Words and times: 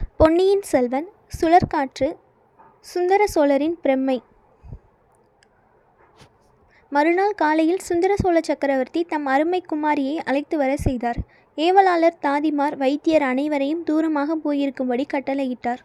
பொன்னியின் 0.00 0.62
செல்வன் 0.62 1.08
சுழற்காற்று 1.40 2.16
சுந்தர 2.80 3.26
சோழரின் 3.26 3.78
பிரம்மை. 3.82 4.22
மறுநாள் 6.88 7.34
காலையில் 7.34 7.78
சுந்தர 7.78 8.16
சோழ 8.16 8.40
சக்கரவர்த்தி 8.40 9.04
தம் 9.04 9.26
அருமை 9.26 9.62
குமாரியை 9.72 10.16
அழைத்து 10.16 10.56
வர 10.56 10.76
செய்தார். 10.76 11.16
ஏவலாளர் 11.56 12.18
தாதிமார் 12.22 12.76
வைத்தியர் 12.76 13.22
அனைவரையும் 13.22 13.82
தூரமாக 13.82 14.36
போயிருக்கும்படி 14.44 15.06
கட்டளையிட்டார். 15.12 15.78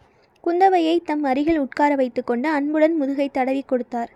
குந்தவையை 0.44 0.98
தம் 1.04 1.24
அருகில் 1.24 1.58
உட்கார 1.58 1.94
வைத்துக்கொண்டு 1.94 2.48
அன்புடன் 2.48 2.96
முதுகை 2.96 3.28
தடவி 3.28 3.62
கொடுத்தார். 3.62 4.10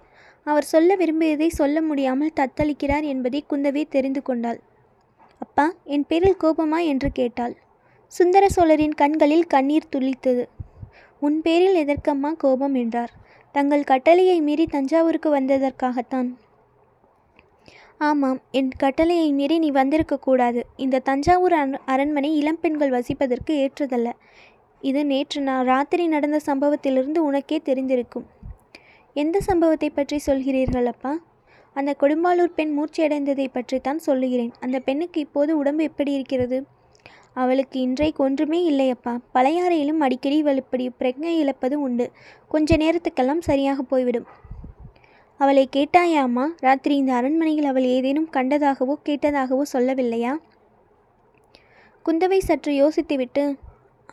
அவர் 0.44 0.64
சொல்ல 0.64 0.96
விரும்பியதை 0.96 1.48
சொல்ல 1.48 1.82
முடியாமல் 1.82 2.36
தத்தளிக்கிறார் 2.40 3.02
என்பதை 3.02 3.44
குந்தவை 3.50 3.88
தெரிந்து 3.88 4.22
கொண்டாள். 4.22 4.60
அப்பா 5.38 5.72
என் 5.84 6.06
பேரில் 6.06 6.40
கோபமா? 6.42 6.84
என்று 6.84 7.10
கேட்டாள். 7.12 7.56
சுந்தர 8.10 8.48
சோழரின் 8.48 8.92
கண்களில் 8.92 9.46
கண்ணீர் 9.46 9.88
துளித்தது. 9.96 10.48
உன் 11.20 11.42
பேரில் 11.42 11.86
எதற்கம்மா 11.86 12.32
கோபம்? 12.32 12.74
என்றார். 12.74 13.10
தங்கள் 13.52 13.84
கட்டளையை 13.84 14.40
மீறி 14.40 14.66
தஞ்சாவூருக்கு 14.66 15.40
வந்ததற்காகத்தான். 15.40 16.34
ஆமாம் 17.98 18.40
என் 18.50 18.70
கட்டளையை 18.70 19.32
மீறி 19.32 19.58
நீ 19.58 19.70
வந்திருக்கக்கூடாது 19.70 20.62
இந்த 20.76 20.98
தஞ்சாவூர் 20.98 21.52
அர- 21.52 21.78
அரண்மனை 21.86 22.36
இளம்பெண்கள் 22.36 22.90
வசிப்பதற்கு 22.90 23.50
ஏற்றதல்ல. 23.50 24.12
இது 24.80 25.06
நேற்று 25.06 25.40
நான் 25.40 25.64
ராத்திரி 25.64 26.06
நடந்த 26.06 26.40
சம்பவத்திலிருந்து 26.46 27.18
உனக்கே 27.18 27.62
தெரிந்திருக்கும். 27.64 28.24
எந்த 29.14 29.40
சம்பவத்தை 29.40 29.90
பற்றி 29.90 30.20
சொல்கிறீர்கள் 30.26 30.84
அப்பா 30.84 31.18
அந்த 31.74 31.94
கொடும்பாளூர் 32.00 32.52
பெண் 32.54 32.78
மூர்ச்சையடைந்ததை 32.78 33.46
பற்றித்தான் 33.52 33.98
சொல்லுகிறேன். 33.98 34.52
அந்த 34.60 34.78
பெண்ணுக்கு 34.78 35.20
இப்போது 35.20 35.56
உடம்பு 35.56 35.82
எப்படி 35.82 36.12
இருக்கிறது? 36.12 36.78
அவளுக்கு 37.36 37.80
இன்றைக்கு 37.80 38.20
ஒன்றுமே 38.24 38.60
இல்லையப்பா. 38.70 39.12
பழையாறையிலும் 39.34 40.00
அடிக்கடி 40.00 40.36
இவள் 40.36 40.56
இப்படி 40.56 40.90
பிரக்ஞை 41.00 41.34
இழப்பது 41.38 41.76
உண்டு. 41.80 42.06
கொஞ்ச 42.48 42.76
நேரத்துக்கெல்லாம் 42.76 43.42
சரியாக 43.48 43.82
போய்விடும். 43.82 44.26
அவளை 45.40 45.64
கேட்டாயா 45.76 46.20
அம்மா? 46.20 46.46
ராத்திரி 46.60 46.94
இந்த 46.96 47.12
அரண்மனையில் 47.14 47.64
அவள் 47.64 47.86
ஏதேனும் 47.96 48.30
கண்டதாகவோ 48.32 48.94
கேட்டதாகவோ 49.08 49.64
சொல்லவில்லையா? 49.72 50.32
குந்தவை 52.06 52.38
சற்று 52.38 52.72
யோசித்துவிட்டு 52.72 53.44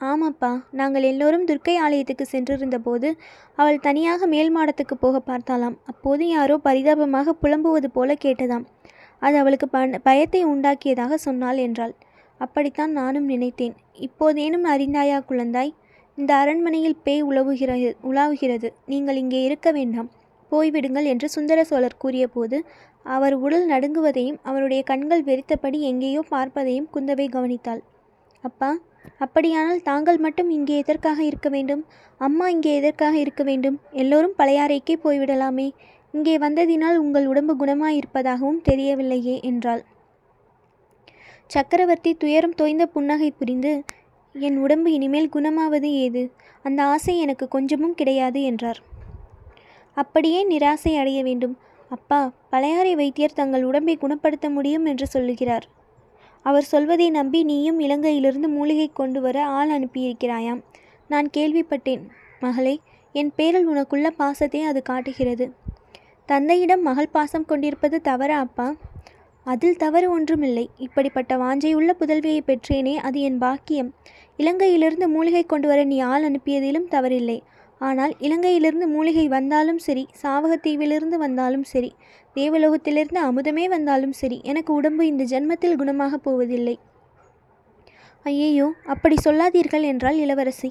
ஆமாப்பா 0.01 0.49
நாங்கள் 0.71 1.03
எல்லோரும் 1.03 1.45
துர்க்கை 1.45 1.75
ஆலயத்துக்கு 1.75 2.25
சென்றிருந்தபோது 2.31 3.09
அவள் 3.55 3.79
தனியாக 3.79 4.27
மேல் 4.27 4.51
மாடத்துக்கு 4.57 4.95
போக 4.99 5.21
பார்த்தாளாம். 5.27 5.77
அப்போது 5.85 6.23
யாரோ 6.27 6.55
பரிதாபமாக 6.57 7.33
புலம்புவது 7.33 7.89
போல 7.93 8.13
கேட்டதாம். 8.25 8.65
அது 9.21 9.35
அவளுக்கு 9.37 9.67
ப 9.67 9.79
பயத்தை 10.03 10.41
உண்டாக்கியதாக 10.45 11.13
சொன்னாள் 11.13 11.57
என்றாள். 11.57 11.93
அப்படித்தான் 12.39 12.91
நானும் 12.91 13.27
நினைத்தேன். 13.33 13.75
இப்போதேனும் 14.07 14.65
அறிந்தாயா 14.73 15.19
குழந்தாய்? 15.29 15.71
இந்த 16.17 16.31
அரண்மனையில் 16.35 17.01
பேய் 17.03 17.23
உலவுகிறது 17.23 17.89
உலாவுகிறது. 18.09 18.69
நீங்கள் 18.85 19.19
இங்கே 19.23 19.41
இருக்க 19.43 19.71
வேண்டாம். 19.71 20.09
போய்விடுங்கள் 20.51 21.07
என்று 21.11 21.27
சுந்தர 21.29 21.59
சோழர் 21.63 22.01
கூறியபோது 22.03 22.57
அவர் 23.05 23.35
உடல் 23.35 23.65
நடுங்குவதையும் 23.69 24.39
அவருடைய 24.43 24.81
கண்கள் 24.83 25.23
வெறித்தபடி 25.23 25.79
எங்கேயோ 25.81 26.21
பார்ப்பதையும் 26.29 26.87
குந்தவை 26.93 27.27
கவனித்தாள். 27.35 27.81
அப்பா 28.43 28.69
அப்படியானால் 29.17 29.81
தாங்கள் 29.81 30.17
மட்டும் 30.17 30.49
இங்கே 30.49 30.77
எதற்காக 30.77 31.19
இருக்க 31.23 31.49
வேண்டும்? 31.49 31.83
அம்மா 32.21 32.45
இங்கே 32.49 32.71
எதற்காக 32.75 33.15
இருக்க 33.17 33.43
வேண்டும்? 33.43 33.77
எல்லோரும் 33.91 34.37
பழையாறைக்கே 34.37 34.95
போய்விடலாமே. 35.03 35.67
இங்கே 36.13 36.35
வந்ததினால் 36.37 36.97
உங்கள் 36.97 37.25
உடம்பு 37.25 37.53
குணமாயிருப்பதாகவும் 37.55 38.61
தெரியவில்லையே 38.69 39.35
என்றாள். 39.41 39.83
சக்கரவர்த்தி 41.47 42.13
துயரம் 42.13 42.55
தோய்ந்த 42.55 42.85
புன்னகை 42.85 43.31
புரிந்து 43.31 43.83
என் 44.33 44.57
உடம்பு 44.57 44.93
இனிமேல் 44.93 45.29
குணமாவது 45.33 45.83
ஏது? 45.83 46.31
அந்த 46.63 46.83
ஆசை 46.83 47.19
எனக்கு 47.19 47.47
கொஞ்சமும் 47.47 47.93
கிடையாது 47.93 48.43
என்றார். 48.43 48.79
அப்படியே 49.93 50.47
நிராசை 50.47 50.97
அடைய 50.97 51.23
வேண்டும். 51.23 51.57
அப்பா 51.89 52.31
பழையாறை 52.49 52.95
வைத்தியர் 52.95 53.33
தங்கள் 53.33 53.63
உடம்பை 53.63 53.97
குணப்படுத்த 53.97 54.49
முடியும் 54.49 54.85
என்று 54.85 55.07
சொல்லுகிறார். 55.07 55.67
அவர் 56.41 56.63
சொல்வதை 56.63 57.09
நம்பி 57.09 57.43
நீயும் 57.43 57.79
இலங்கையிலிருந்து 57.79 58.47
மூலிகை 58.47 58.89
கொண்டு 58.93 59.21
வர 59.21 59.45
ஆள் 59.45 59.69
அனுப்பியிருக்கிறாயாம். 59.69 60.61
நான் 61.07 61.29
கேள்விப்பட்டேன். 61.37 62.03
மகளே 62.39 62.79
என் 63.11 63.31
பேரில் 63.35 63.69
உனக்குள்ள 63.69 64.07
பாசத்தை 64.07 64.61
அது 64.61 64.81
காட்டுகிறது. 64.81 65.53
தந்தையிடம் 66.25 66.81
மகள் 66.81 67.09
பாசம் 67.11 67.45
கொண்டிருப்பது 67.45 68.01
தவறா 68.01 68.39
அப்பா? 68.39 68.75
அதில் 69.47 69.77
தவறு 69.77 70.07
ஒன்றுமில்லை. 70.11 70.63
இப்படிப்பட்ட 70.77 71.33
வாஞ்சையுள்ள 71.37 71.91
புதல்வியை 71.99 72.41
பெற்றேனே 72.47 72.95
அது 72.97 73.21
என் 73.21 73.37
பாக்கியம். 73.37 73.89
இலங்கையிலிருந்து 74.39 75.07
மூலிகை 75.07 75.43
கொண்டு 75.45 75.67
வர 75.67 75.83
நீ 75.83 75.99
ஆள் 75.99 76.25
அனுப்பியதிலும் 76.29 76.89
தவறில்லை. 76.95 77.37
ஆனால் 77.81 78.13
இலங்கையிலிருந்து 78.19 78.87
மூலிகை 78.87 79.25
வந்தாலும் 79.27 79.77
சரி 79.77 80.03
சாவகத்தீவிலிருந்து 80.23 81.17
வந்தாலும் 81.17 81.63
சரி 81.63 81.91
தேவலோகத்திலிருந்து 82.35 83.19
அமுதமே 83.27 83.65
வந்தாலும் 83.67 84.11
சரி 84.11 84.37
எனக்கு 84.43 84.71
உடம்பு 84.73 85.03
இந்த 85.07 85.23
ஜென்மத்தில் 85.23 85.75
குணமாகப் 85.75 86.23
போவதில்லை. 86.23 86.75
ஐயையோ 88.25 88.67
அப்படி 88.85 89.15
சொல்லாதீர்கள் 89.17 89.81
என்றாள் 89.81 90.17
இளவரசி. 90.17 90.69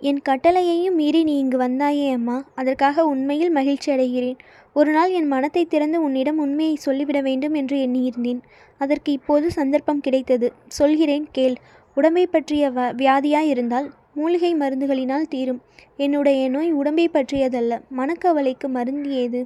என் 0.00 0.20
கட்டளையையும் 0.28 0.98
மீறி 1.00 1.20
நீ 1.24 1.38
இங்கு 1.38 1.58
வந்தாயே 1.58 2.04
அம்மா 2.12 2.36
அதற்காக 2.54 3.04
உண்மையில் 3.04 3.50
மகிழ்ச்சி 3.50 3.88
அடைகிறேன் 3.92 4.38
ஒரு 4.78 4.90
நாள் 4.92 5.10
என் 5.10 5.26
மனத்தை 5.26 5.64
திறந்து 5.64 5.98
உன்னிடம் 6.02 6.38
உண்மையை 6.38 6.74
சொல்லிவிட 6.76 7.20
வேண்டும் 7.20 7.54
என்று 7.54 7.76
எண்ணியிருந்தேன். 7.76 8.40
அதற்கு 8.80 9.12
இப்போது 9.12 9.50
சந்தர்ப்பம் 9.50 10.00
கிடைத்தது. 10.00 10.52
சொல்கிறேன் 10.68 11.26
கேள். 11.32 11.56
உடம்பை 11.94 12.26
பற்றிய 12.26 12.70
வ 12.70 12.80
வியாதியாய் 12.92 13.48
இருந்தால் 13.48 13.86
மூலிகை 14.14 14.50
மருந்துகளினால் 14.54 15.26
தீரும். 15.28 15.60
என்னுடைய 15.96 16.48
நோய் 16.48 16.70
உடம்பை 16.72 17.06
பற்றியதல்ல. 17.12 17.80
மனக்கவலைக்கு 17.96 18.68
மருந்து 18.68 19.10
ஏது? 19.14 19.40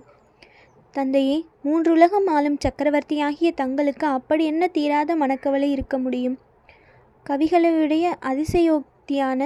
தந்தையே 0.94 1.38
மூன்றுலகம் 1.64 2.26
ஆளும் 2.26 2.58
சக்கரவர்த்தியாகிய 2.64 3.52
தங்களுக்கு 3.54 4.06
அப்படி 4.06 4.44
என்ன 4.44 4.66
தீராத 4.66 5.16
மனக்கவலை 5.16 5.70
இருக்க 5.70 5.98
முடியும்? 5.98 6.36
கவிகளுடைய 7.26 8.06
அதிசயோக்தியான 8.22 9.40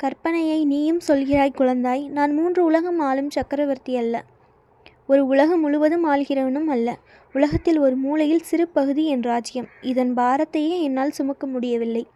கற்பனையை 0.00 0.58
நீயும் 0.64 1.00
சொல்கிறாய் 1.08 1.58
குழந்தாய். 1.58 2.04
நான் 2.08 2.34
மூன்று 2.34 2.64
உலகம் 2.64 2.98
ஆளும் 2.98 3.30
சக்கரவர்த்தி 3.30 3.96
அல்ல 3.96 4.16
ஒரு 5.10 5.26
உலகம் 5.26 5.60
முழுவதும் 5.60 6.06
ஆள்கிறவனும் 6.10 6.66
அல்ல. 6.66 6.98
உலகத்தில் 7.32 7.78
ஒரு 7.78 7.96
மூலையில் 7.96 8.42
சிறு 8.42 8.68
பகுதி 8.68 9.06
என் 9.06 9.22
ராஜ்யம். 9.22 9.68
இதன் 9.80 10.14
பாரத்தையே 10.16 10.80
என்னால் 10.82 11.10
சுமக்க 11.10 11.46
முடியவில்லை. 11.46 12.06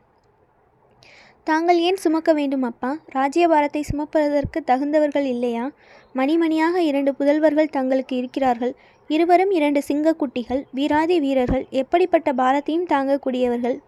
தாங்கள் 1.44 1.78
ஏன் 1.78 1.96
சுமக்க 1.96 2.32
வேண்டும் 2.32 2.62
அப்பா? 2.62 2.90
ராஜ்யபாரத்தை 3.14 3.82
சுமப்பதற்கு 3.92 4.58
தகுந்தவர்கள் 4.66 5.24
இல்லையா? 5.24 5.70
மணிமணியாக 6.14 6.76
இரண்டு 6.76 7.14
புதல்வர்கள் 7.18 7.74
தங்களுக்கு 7.78 8.16
இருக்கிறார்கள். 8.16 8.74
இருவரும் 9.08 9.50
இரண்டு 9.50 9.82
சிங்கக்குட்டிகள் 9.88 10.62
வீராதி 10.72 11.20
வீரர்கள். 11.20 11.66
எப்படிப்பட்ட 11.70 12.32
பாரத்தையும் 12.32 12.86
தாங்கக்கூடியவர்கள்? 12.88 13.78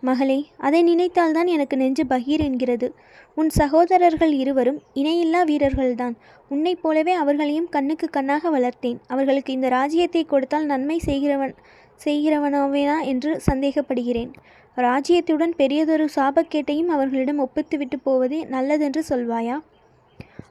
மகளே 0.00 0.46
அதை 0.56 0.80
நினைத்தால்தான் 0.82 1.46
எனக்கு 1.46 1.76
நெஞ்சு 1.76 2.04
பகீர் 2.04 2.40
என்கிறது. 2.40 2.94
உன் 3.34 3.48
சகோதரர்கள் 3.48 4.32
இருவரும் 4.32 4.82
இணையில்லா 4.94 5.40
வீரர்கள்தான். 5.44 6.14
உன்னைப் 6.48 6.82
போலவே 6.82 7.12
அவர்களையும் 7.12 7.68
கண்ணுக்கு 7.68 8.10
கண்ணாக 8.10 8.58
வளர்த்தேன். 8.58 8.98
அவர்களுக்கு 9.06 9.52
இந்த 9.52 9.68
ராஜ்யத்தை 9.68 10.24
கொடுத்தால் 10.24 10.64
நன்மை 10.64 10.98
செய்கிறவன் 10.98 11.54
செய்கிறவனாவேனா 12.04 13.04
என்று 13.04 13.40
சந்தேகப்படுகிறேன். 13.50 14.32
ராஜ்யத்துடன் 14.76 15.54
பெரியதொரு 15.56 16.08
சாபக்கேட்டையும் 16.16 16.86
அவர்களிடம் 16.86 17.46
ஒப்பித்துவிட்டு 17.46 17.98
போவதே 18.02 18.44
நல்லதென்று 18.44 19.04
சொல்வாயா? 19.08 19.62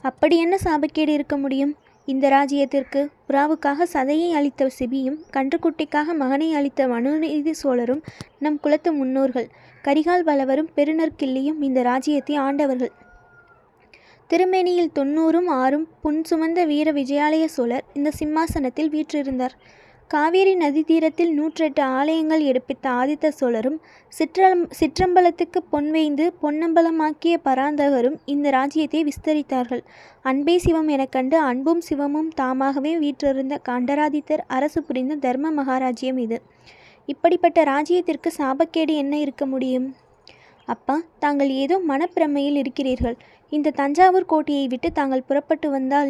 அப்படி 0.01 0.37
என்ன 0.37 0.57
சாபக்கேடு 0.63 1.07
இருக்க 1.07 1.37
முடியும்? 1.37 1.75
இந்த 2.11 2.25
ராஜ்யத்திற்கு 2.29 2.99
புறாவுக்காக 3.27 3.85
சதையை 3.93 4.29
அளித்த 4.31 4.69
சிபியும் 4.79 5.17
கன்றுக்குட்டிக்காக 5.33 6.13
மகனை 6.13 6.53
அளித்த 6.53 6.87
மனுநீதி 6.87 7.53
சோழரும் 7.53 8.01
நம் 8.39 8.59
குலத்து 8.59 8.93
முன்னோர்கள். 8.93 9.47
கரிகால் 9.83 10.23
பலவரும் 10.23 10.69
பெருநற்கிள்ளியும் 10.75 11.59
இந்த 11.61 11.81
ராஜ்யத்தை 11.81 12.35
ஆண்டவர்கள். 12.35 12.93
திருமேனியில் 14.27 14.95
தொண்ணூறும் 14.99 15.49
ஆறும் 15.63 15.87
புன் 16.01 16.21
சுமந்த 16.29 16.65
வீர 16.65 16.91
விஜயாலய 16.91 17.45
சோழர் 17.45 17.85
இந்த 17.93 18.11
சிம்மாசனத்தில் 18.11 18.89
வீற்றிருந்தார். 18.89 19.55
காவேரி 20.09 20.51
நதி 20.55 20.81
தீரத்தில் 20.83 21.31
நூற்றெட்டு 21.37 21.81
ஆலயங்கள் 21.97 22.41
எடுப்பித்த 22.41 22.85
ஆதித்த 22.89 23.27
சோழரும் 23.27 23.79
சிற்றம் 24.13 24.61
சிற்றம்பலத்துக்கு 24.79 25.59
பொன்வேய்ந்து 25.71 26.25
பொன்னம்பலமாக்கிய 26.41 27.35
பராந்தகரும் 27.43 28.15
இந்த 28.25 28.49
ராஜ்யத்தை 28.49 28.99
விஸ்தரித்தார்கள். 29.03 29.81
அன்பே 30.21 30.55
சிவம் 30.57 30.87
எனக் 30.87 31.11
கண்டு 31.11 31.37
அன்பும் 31.39 31.81
சிவமும் 31.89 32.29
தாமாகவே 32.35 32.93
வீற்றிருந்த 32.97 33.57
கண்டராதித்தர் 33.69 34.43
அரசு 34.47 34.83
புரிந்த 34.83 35.15
தர்ம 35.15 35.51
மகாராஜ்யம் 35.59 36.17
இது. 36.17 36.39
இப்படிப்பட்ட 37.05 37.63
ராஜ்யத்திற்கு 37.63 38.31
சாபக்கேடு 38.37 38.95
என்ன 38.95 39.17
இருக்க 39.17 39.45
முடியும்? 39.45 39.89
அப்பா 40.67 40.97
தாங்கள் 41.19 41.49
ஏதோ 41.63 41.81
மனப்பிரமையில் 41.87 42.57
இருக்கிறீர்கள். 42.63 43.17
இந்த 43.51 43.71
தஞ்சாவூர் 43.71 44.25
கோட்டையை 44.25 44.67
விட்டு 44.67 44.91
தாங்கள் 44.91 45.27
புறப்பட்டு 45.27 45.69
வந்தால் 45.69 46.09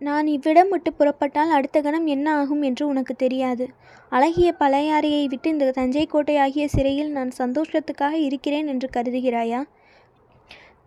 நான் 0.00 0.26
இவ்விடம் 0.26 0.68
விட்டு 0.68 0.92
புறப்பட்டால் 0.92 1.50
அடுத்த 1.50 1.80
கணம் 1.80 2.06
என்ன 2.06 2.34
ஆகும் 2.34 2.62
என்று 2.62 2.86
உனக்கு 2.86 3.14
தெரியாது. 3.14 3.68
அழகிய 4.08 4.54
பழையாறையை 4.58 5.26
விட்டு 5.26 5.50
இந்த 5.50 5.70
தஞ்சை 5.70 6.06
கோட்டை 6.06 6.36
ஆகிய 6.36 6.68
சிறையில் 6.68 7.10
நான் 7.10 7.30
சந்தோஷத்துக்காக 7.38 8.12
இருக்கிறேன் 8.12 8.66
என்று 8.66 8.88
கருதுகிறாயா? 8.96 9.64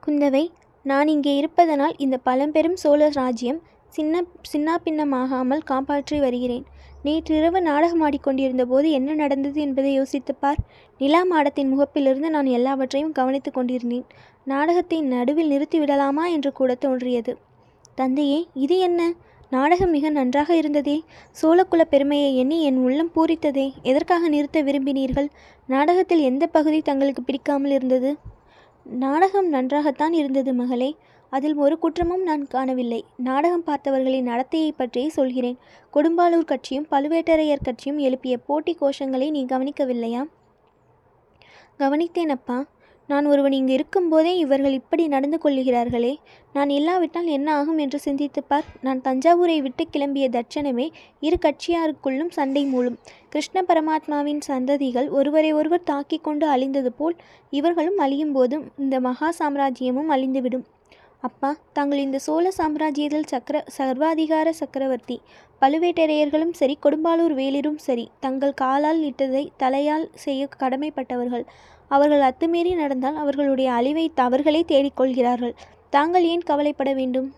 குந்தவை 0.07 0.47
நான் 0.83 1.07
இங்கே 1.07 1.35
இருப்பதனால் 1.35 1.95
இந்த 1.97 2.17
பழம்பெரும் 2.17 2.75
சோழ 2.75 3.09
ராஜ்யம் 3.09 3.61
சின்ன 3.87 4.23
சின்னாபின்னமாகாமல் 4.53 5.63
காப்பாற்றி 5.63 6.19
வருகிறேன். 6.19 6.65
நேற்றிரவு 7.03 7.61
நாடகமாடிக்கொண்டிருந்த 7.61 8.65
போது 8.65 8.91
என்ன 8.91 9.13
நடந்தது 9.13 9.61
என்பதை 9.61 9.93
யோசித்துப் 9.93 10.41
பார். 10.41 10.57
நிலா 10.97 11.23
மாடத்தின் 11.23 11.71
முகப்பிலிருந்து 11.73 12.29
நான் 12.29 12.45
எல்லாவற்றையும் 12.45 13.11
கவனித்துக் 13.11 13.53
கொண்டிருந்தேன். 13.53 14.05
நாடகத்தை 14.43 15.01
நடுவில் 15.01 15.51
நிறுத்திவிடலாமா 15.51 16.31
என்று 16.31 16.51
கூட 16.51 16.75
தோன்றியது. 16.75 17.37
தந்தையே 18.01 18.39
இது 18.53 18.75
என்ன? 18.79 19.01
நாடகம் 19.49 19.89
மிக 19.89 20.09
நன்றாக 20.09 20.49
இருந்ததே. 20.55 20.97
சோழக்குல 21.41 21.81
பெருமையை 21.89 22.29
எண்ணி 22.37 22.57
என் 22.63 22.77
உள்ளம் 22.77 23.11
பூரித்ததே. 23.15 23.65
எதற்காக 23.83 24.27
நிறுத்த 24.27 24.63
விரும்பினீர்கள்? 24.63 25.27
நாடகத்தில் 25.67 26.23
எந்த 26.29 26.47
பகுதி 26.47 26.79
தங்களுக்கு 26.81 27.21
பிடிக்காமல் 27.23 27.71
இருந்தது? 27.71 28.11
நாடகம் 28.83 29.49
நன்றாகத்தான் 29.49 30.13
இருந்தது 30.13 30.53
மகளே. 30.53 30.89
அதில் 31.29 31.55
ஒரு 31.63 31.75
குற்றமும் 31.79 32.23
நான் 32.23 32.45
காணவில்லை. 32.47 33.01
நாடகம் 33.17 33.65
பார்த்தவர்களின் 33.67 34.29
நடத்தையை 34.31 34.71
பற்றியே 34.75 35.09
சொல்கிறேன். 35.09 35.57
கொடும்பாளூர் 35.93 36.49
கட்சியும் 36.51 36.87
பழுவேட்டரையர் 36.91 37.65
கட்சியும் 37.67 38.01
எழுப்பிய 38.07 38.37
போட்டி 38.47 38.73
கோஷங்களை 38.81 39.29
நீ 39.29 39.41
கவனிக்கவில்லையா? 39.45 40.23
கவனித்தேன் 41.79 42.35
அப்பா 42.37 42.57
நான் 43.07 43.25
ஒருவன் 43.25 43.51
இங்கு 43.51 43.73
இருக்கும்போதே 43.73 44.37
இவர்கள் 44.37 44.71
இப்படி 44.71 45.07
நடந்து 45.07 45.39
கொள்ளுகிறார்களே. 45.43 46.15
நான் 46.53 46.69
இல்லாவிட்டால் 46.69 47.25
என்ன 47.25 47.55
ஆகும் 47.55 47.77
என்று 47.77 47.99
சிந்தித்துப் 47.99 48.49
பார். 48.49 48.63
நான் 48.81 49.01
தஞ்சாவூரை 49.01 49.61
விட்டு 49.61 49.87
கிளம்பிய 49.93 50.29
தட்சணமே 50.29 50.89
இரு 51.19 51.37
கட்சியாருக்குள்ளும் 51.41 52.29
சண்டை 52.29 52.65
மூலம் 52.65 52.97
கிருஷ்ண 53.29 53.61
பரமாத்மாவின் 53.61 54.39
சந்ததிகள் 54.47 55.09
ஒருவரை 55.09 55.53
ஒருவர் 55.53 55.83
தாக்கிக் 55.83 56.23
கொண்டு 56.23 56.47
அழிந்தது 56.47 56.91
போல் 56.91 57.15
இவர்களும் 57.49 57.97
அழியும் 57.97 58.31
போதும் 58.31 58.63
இந்த 58.77 58.99
மகா 58.99 59.33
சாம்ராஜ்யமும் 59.39 60.09
அழிந்துவிடும். 60.09 60.63
அப்பா 61.21 61.55
தாங்கள் 61.73 61.99
இந்த 61.99 62.19
சோழ 62.19 62.51
சாம்ராஜ்யத்தில் 62.57 63.25
சக்கர 63.25 63.63
சர்வாதிகார 63.77 64.49
சக்கரவர்த்தி. 64.49 65.21
பழுவேட்டரையர்களும் 65.61 66.51
சரி 66.51 66.77
கொடும்பாலூர் 66.83 67.33
வேலிரும் 67.33 67.77
சரி. 67.77 68.09
தங்கள் 68.19 68.53
காலால் 68.53 69.01
இட்டதை 69.01 69.49
தலையால் 69.57 70.09
செய்ய 70.13 70.47
கடமைப்பட்டவர்கள். 70.59 71.45
அவர்கள் 71.95 72.25
அத்துமீறி 72.29 72.71
நடந்தால் 72.75 73.21
அவர்களுடைய 73.23 73.69
அழிவை 73.79 74.05
அவர்களே 74.27 74.63
தேடிக்கொள்கிறார்கள். 74.71 75.55
தாங்கள் 75.95 76.25
ஏன் 76.33 76.47
கவலைப்பட 76.49 76.91
வேண்டும்? 76.99 77.29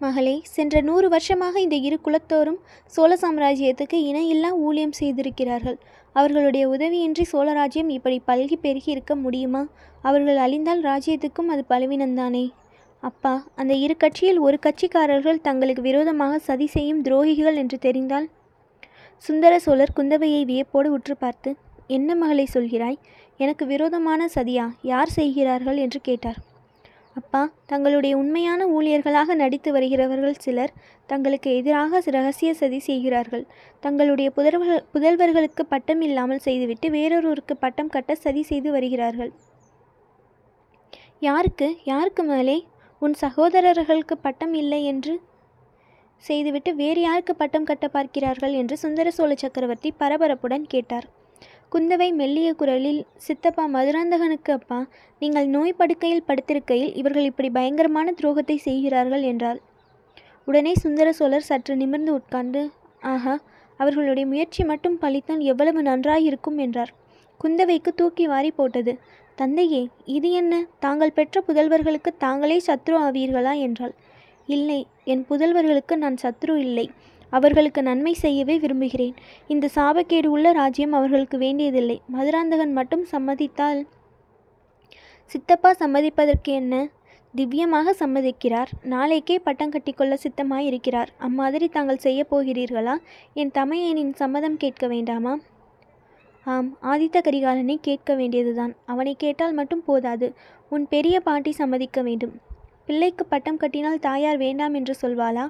மகளே 0.00 0.34
சென்ற 0.54 0.74
நூறு 0.80 1.06
வருஷமாக 1.08 1.54
இந்த 1.60 1.76
இரு 1.86 1.96
குலத்தோரும் 2.04 2.60
சோழ 2.94 3.10
சாம்ராஜ்யத்துக்கு 3.22 3.98
இணையில்லா 4.10 4.50
ஊழியம் 4.66 4.94
செய்திருக்கிறார்கள். 5.00 5.76
அவர்களுடைய 6.16 6.64
உதவியின்றி 6.68 7.24
சோழ 7.32 7.48
ராஜ்யம் 7.52 7.90
இப்படி 7.96 8.16
பல்கி 8.26 8.56
பெருகி 8.64 8.90
இருக்க 8.94 9.14
முடியுமா? 9.14 9.62
அவர்கள் 10.04 10.38
அழிந்தால் 10.44 10.82
ராஜ்யத்துக்கும் 10.82 11.50
அது 11.54 11.62
பலவீனம்தானே? 11.68 12.44
அப்பா 13.02 13.34
அந்த 13.60 13.72
இரு 13.84 13.94
கட்சியில் 13.96 14.40
ஒரு 14.46 14.56
கட்சிக்காரர்கள் 14.66 15.44
தங்களுக்கு 15.48 15.82
விரோதமாக 15.82 16.40
சதி 16.48 16.66
செய்யும் 16.66 17.02
துரோகிகள் 17.04 17.60
என்று 17.62 17.78
தெரிந்தால்? 17.86 18.26
சுந்தர 19.24 19.52
சோழர் 19.58 19.96
குந்தவையை 19.96 20.42
வியப்போடு 20.50 20.90
உற்று 20.96 21.14
பார்த்து 21.16 21.50
என்ன 21.96 22.14
மகளை 22.14 22.46
சொல்கிறாய்? 22.54 22.98
எனக்கு 23.36 23.64
விரோதமான 23.66 24.28
சதியா? 24.34 24.64
யார் 24.82 25.08
செய்கிறார்கள்? 25.08 25.76
என்று 25.76 26.00
கேட்டார். 26.00 26.38
அப்பா 27.14 27.40
தங்களுடைய 27.66 28.16
உண்மையான 28.16 28.66
ஊழியர்களாக 28.66 29.34
நடித்து 29.34 29.70
வருகிறவர்கள் 29.72 30.36
சிலர் 30.38 30.72
தங்களுக்கு 31.06 31.48
எதிராக 31.56 32.02
ரகசிய 32.16 32.50
சதி 32.54 32.78
செய்கிறார்கள். 32.78 33.44
தங்களுடைய 33.80 34.28
புதல்வர்கள் 34.36 34.84
புதல்வர்களுக்கு 34.94 35.64
பட்டம் 35.68 36.00
இல்லாமல் 36.00 36.38
செய்துவிட்டு 36.38 36.88
வேறொருவருக்கு 36.90 37.56
பட்டம் 37.60 37.88
கட்ட 37.88 38.14
சதி 38.14 38.42
செய்து 38.42 38.70
வருகிறார்கள். 38.70 39.32
யாருக்கு? 41.28 41.68
யாருக்கு 41.84 42.22
மேலே 42.22 42.56
உன் 43.02 43.14
சகோதரர்களுக்கு 43.14 44.16
பட்டம் 44.18 44.54
இல்லை 44.54 44.80
என்று 44.84 45.14
செய்துவிட்டு 46.24 46.70
வேறு 46.74 47.00
யாருக்கு 47.00 47.34
பட்டம் 47.36 47.64
கட்ட 47.64 47.88
பார்க்கிறார்கள்? 47.88 48.52
என்று 48.52 48.76
சுந்தர 48.76 49.10
சோழ 49.10 49.34
சக்கரவர்த்தி 49.34 49.92
பரபரப்புடன் 50.00 50.66
கேட்டார். 50.74 51.08
குந்தவை 51.72 52.06
மெல்லிய 52.12 52.48
குரலில் 52.54 53.00
சித்தப்பா 53.16 53.64
மதுராந்தகனுக்கு 53.74 54.52
அப்பா 54.52 54.78
நீங்கள் 55.22 55.46
நோய் 55.46 55.76
படுக்கையில் 55.78 56.24
படுத்திருக்கையில் 56.28 56.94
இவர்கள் 56.94 57.28
இப்படி 57.30 57.48
பயங்கரமான 57.50 58.14
துரோகத்தை 58.20 58.56
செய்கிறார்கள் 58.64 59.22
என்றாள். 59.22 59.60
உடனே 60.48 60.72
சுந்தர 60.74 61.08
சோழர் 61.12 61.46
சற்று 61.48 61.74
நிமிர்ந்து 61.76 62.12
உட்கார்ந்து 62.12 62.62
ஆஹா 63.12 63.34
அவர்களுடைய 63.80 64.26
முயற்சி 64.26 64.64
மட்டும் 64.64 64.96
பழித்தால் 64.98 65.44
எவ்வளவு 65.52 65.82
நன்றாயிருக்கும் 65.82 66.58
என்றார். 66.58 66.92
குந்தவைக்கு 67.40 67.92
தூக்கி 67.94 68.24
வாரி 68.26 68.50
போட்டது 68.50 68.94
தந்தையே 69.38 69.82
இது 70.16 70.30
என்ன? 70.40 70.54
தாங்கள் 70.78 71.16
பெற்ற 71.18 71.42
புதல்வர்களுக்கு 71.46 72.10
தாங்களே 72.18 72.58
சத்ரு 72.66 72.96
ஆவீர்களா? 73.06 73.52
என்றாள். 73.66 73.94
இல்லை 74.48 74.80
என் 75.04 75.24
புதல்வர்களுக்கு 75.30 75.94
நான் 75.96 76.20
சத்ரு 76.22 76.54
இல்லை. 76.66 76.86
அவர்களுக்கு 77.30 77.82
நன்மை 77.82 78.12
செய்யவே 78.14 78.58
விரும்புகிறேன். 78.58 79.16
இந்த 79.48 79.70
சாபக்கேடு 79.74 80.26
உள்ள 80.26 80.52
ராஜ்யம் 80.52 80.92
அவர்களுக்கு 80.92 81.38
வேண்டியதில்லை. 81.38 82.00
மதுராந்தகன் 82.06 82.72
மட்டும் 82.72 83.04
சம்மதித்தால் 83.12 83.80
சித்தப்பா 85.30 85.70
சம்மதிப்பதற்கு 85.72 86.52
என்ன? 86.52 86.74
திவ்யமாக 87.36 87.92
சம்மதிக்கிறார். 87.98 88.70
நாளைக்கே 88.82 89.38
பட்டம் 89.38 89.70
கட்டிக்கொள்ள 89.70 90.14
சித்தமாய் 90.22 90.68
இருக்கிறார் 90.70 91.10
அம்மாதிரி 91.18 91.68
தாங்கள் 91.68 92.04
செய்ய 92.06 92.20
போகிறீர்களா 92.30 92.94
என் 93.34 93.52
தமையனின் 93.58 94.12
சம்மதம் 94.12 94.56
கேட்க 94.56 94.86
வேண்டாமா? 94.86 95.34
ஆம் 96.46 96.70
ஆதித்த 96.82 97.18
கரிகாலனை 97.26 97.76
கேட்க 97.80 98.14
வேண்டியதுதான். 98.14 98.72
அவனை 98.86 99.14
கேட்டால் 99.14 99.52
மட்டும் 99.52 99.84
போதாது. 99.84 100.28
உன் 100.68 100.88
பெரிய 100.88 101.16
பாட்டி 101.20 101.52
சம்மதிக்க 101.52 102.02
வேண்டும். 102.02 102.34
பிள்ளைக்கு 102.86 103.24
பட்டம் 103.26 103.56
கட்டினால் 103.56 104.04
தாயார் 104.08 104.36
வேண்டாம் 104.36 104.74
என்று 104.74 104.94
சொல்வாளா? 105.02 105.44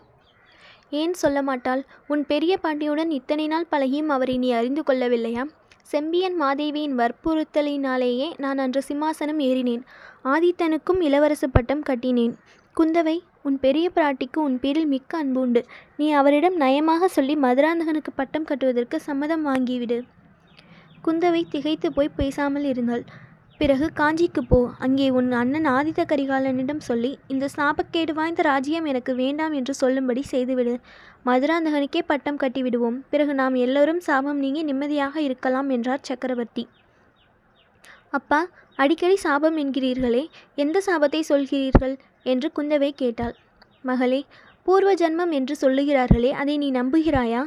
ஏன் 0.91 1.13
சொல்ல 1.13 1.43
மாட்டாள் 1.43 1.83
உன் 2.07 2.27
பெரிய 2.27 2.57
பாட்டியுடன் 2.57 3.11
இத்தனை 3.11 3.47
நாள் 3.47 3.67
பழகியும் 3.71 4.09
அவரை 4.09 4.39
நீ 4.39 4.51
அறிந்து 4.51 4.83
கொள்ளவில்லையா? 4.87 5.45
செம்பியன் 5.83 6.43
மாதேவியின் 6.43 6.97
வற்புறுத்தலினாலேயே 6.99 8.33
நான் 8.37 8.59
அன்று 8.59 8.83
சிம்மாசனம் 8.89 9.41
ஏறினேன். 9.41 9.83
ஆதித்தனுக்கும் 10.25 11.01
இளவரசு 11.01 11.49
பட்டம் 11.53 11.83
கட்டினேன். 11.83 12.35
குந்தவை 12.77 13.19
உன் 13.43 13.59
பெரிய 13.59 13.91
பிராட்டிக்கு 13.95 14.39
உன் 14.39 14.59
பேரில் 14.59 14.87
மிக்க 14.87 15.19
அன்பு 15.19 15.41
உண்டு 15.41 15.65
நீ 15.97 16.13
அவரிடம் 16.13 16.57
நயமாக 16.61 17.05
சொல்லி 17.05 17.37
மதுராந்தகனுக்கு 17.37 18.13
பட்டம் 18.15 18.45
கட்டுவதற்கு 18.45 19.01
சம்மதம் 19.01 19.47
வாங்கிவிடு. 19.47 20.03
குந்தவை 21.05 21.43
திகைத்து 21.49 21.93
போய் 21.93 22.17
பேசாமல் 22.17 22.65
இருந்தாள். 22.65 23.05
பிறகு 23.61 23.87
காஞ்சிக்கு 23.99 24.43
போ. 24.51 24.59
அங்கே 24.85 25.07
உன் 25.19 25.27
அண்ணன் 25.39 25.67
ஆதித்த 25.77 26.03
கரிகாலனிடம் 26.11 26.81
சொல்லி 26.87 27.11
இந்த 27.33 27.47
சாபக்கேடு 27.57 28.13
வாய்ந்த 28.19 28.43
ராஜ்யம் 28.49 28.87
எனக்கு 28.91 29.13
வேண்டாம் 29.15 29.55
என்று 29.59 29.73
சொல்லும்படி 29.81 30.23
செய்துவிடு. 30.31 30.75
மதுராந்தகனுக்கே 31.29 32.03
பட்டம் 32.11 32.39
கட்டிவிடுவோம். 32.43 32.97
பிறகு 33.13 33.35
நாம் 33.41 33.57
எல்லோரும் 33.65 34.01
சாபம் 34.09 34.41
நீங்கி 34.45 34.63
நிம்மதியாக 34.71 35.15
இருக்கலாம் 35.27 35.69
என்றார் 35.77 36.07
சக்கரவர்த்தி. 36.09 36.65
அப்பா 38.19 38.41
அடிக்கடி 38.83 39.17
சாபம் 39.27 39.57
என்கிறீர்களே 39.57 40.25
எந்த 40.65 40.77
சாபத்தை 40.87 41.23
சொல்கிறீர்கள்? 41.33 41.95
என்று 42.33 42.51
குந்தவை 42.59 42.91
கேட்டாள். 43.03 43.35
மகளே 43.89 44.21
பூர்வ 44.67 44.91
ஜன்மம் 45.03 45.33
என்று 45.39 45.55
சொல்லுகிறார்களே 45.65 46.31
அதை 46.43 46.55
நீ 46.63 46.71
நம்புகிறாயா? 46.73 47.43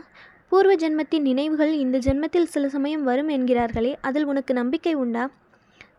பூர்வ 0.52 0.74
ஜென்மத்தின் 0.84 1.26
நினைவுகள் 1.30 1.74
இந்த 1.84 1.98
ஜென்மத்தில் 2.08 2.52
சில 2.56 2.68
சமயம் 2.76 3.08
வரும் 3.10 3.32
என்கிறார்களே 3.38 3.94
அதில் 4.10 4.30
உனக்கு 4.34 4.54
நம்பிக்கை 4.54 4.94
உண்டா? 5.04 5.26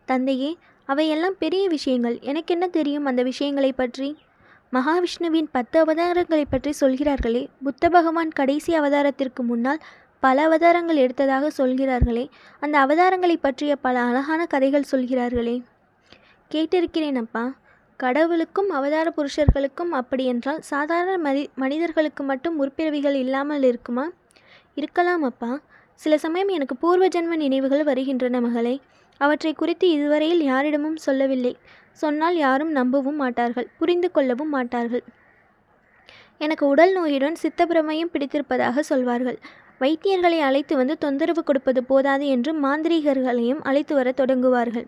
தந்தையே 0.05 0.57
அவையெல்லாம் 0.85 1.35
பெரிய 1.39 1.69
விஷயங்கள். 1.69 2.19
எனக்கென்ன 2.21 2.69
தெரியும் 2.69 3.05
அந்த 3.05 3.23
விஷயங்களை 3.23 3.73
பற்றி? 3.73 4.17
மகாவிஷ்ணுவின் 4.73 5.49
பத்து 5.53 5.85
அவதாரங்களை 5.85 6.45
பற்றி 6.49 6.73
சொல்கிறார்களே. 6.73 7.49
புத்த 7.63 7.89
பகவான் 7.89 8.31
கடைசி 8.31 8.79
அவதாரத்திற்கு 8.79 9.43
முன்னால் 9.43 9.81
பல 10.21 10.43
அவதாரங்கள் 10.43 10.97
எடுத்ததாக 10.97 11.47
சொல்கிறார்களே. 11.47 12.29
அந்த 12.61 12.87
அவதாரங்களை 12.87 13.37
பற்றிய 13.41 13.77
பல 13.77 14.01
அழகான 14.01 14.47
கதைகள் 14.47 14.83
சொல்கிறார்களே. 14.83 15.63
கேட்டிருக்கிறேன் 16.51 17.15
அப்பா. 17.15 17.55
கடவுளுக்கும் 17.97 18.71
அவதார 18.71 19.13
புருஷர்களுக்கும் 19.17 19.93
அப்படியென்றால் 19.93 20.61
சாதாரண 20.61 21.19
மதி 21.19 21.51
மனிதர்களுக்கு 21.55 22.25
மட்டும் 22.25 22.57
முற்பிறவிகள் 22.63 23.15
இல்லாமல் 23.15 23.63
இருக்குமா? 23.63 24.11
இருக்கலாம் 24.75 25.23
அப்பா. 25.23 25.61
சில 25.95 26.19
சமயம் 26.19 26.49
எனக்கு 26.49 26.77
பூர்வ 26.77 27.09
ஜென்ம 27.09 27.37
நினைவுகள் 27.37 27.85
வருகின்றன 27.85 28.41
மகளே. 28.41 28.81
அவற்றை 29.19 29.53
குறித்து 29.53 29.91
இதுவரையில் 29.91 30.43
யாரிடமும் 30.43 30.97
சொல்லவில்லை. 30.97 31.57
சொன்னால் 31.93 32.37
யாரும் 32.37 32.73
நம்பவும் 32.73 33.17
மாட்டார்கள் 33.17 33.69
புரிந்து 33.79 34.11
கொள்ளவும் 34.11 34.49
மாட்டார்கள். 34.49 35.05
எனக்கு 36.39 36.67
உடல் 36.67 36.93
நோயுடன் 36.93 37.37
சித்தப்பிரமையும் 37.43 38.13
பிடித்திருப்பதாக 38.13 38.83
சொல்வார்கள். 38.83 39.39
வைத்தியர்களை 39.81 40.39
அழைத்து 40.41 40.77
வந்து 40.77 40.99
தொந்தரவு 40.99 41.43
கொடுப்பது 41.45 41.85
போதாது 41.85 42.27
என்று 42.27 42.53
மாந்திரீகர்களையும் 42.55 43.63
அழைத்து 43.63 43.95
வர 43.95 44.13
தொடங்குவார்கள். 44.17 44.87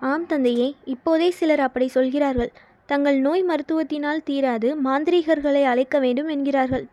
ஆம் 0.00 0.26
தந்தையே 0.26 0.74
இப்போதே 0.84 1.30
சிலர் 1.30 1.60
அப்படி 1.60 1.88
சொல்கிறார்கள். 1.88 2.52
தங்கள் 2.86 3.18
நோய் 3.18 3.44
மருத்துவத்தினால் 3.44 4.24
தீராது 4.30 4.68
மாந்திரீகர்களை 4.84 5.64
அழைக்க 5.64 5.98
வேண்டும் 5.98 6.28
என்கிறார்கள். 6.28 6.86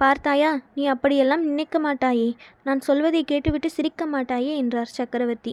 பார்த்தாயா 0.00 0.50
நீ 0.74 0.86
அப்படியெல்லாம் 0.86 1.42
நினைக்க 1.44 1.76
மாட்டாயே. 1.78 2.28
நான் 2.64 2.80
சொல்வதை 2.80 3.24
கேட்டுவிட்டு 3.24 3.70
சிரிக்க 3.70 4.06
மாட்டாயே 4.06 4.52
என்றார் 4.56 4.96
சக்கரவர்த்தி. 4.98 5.52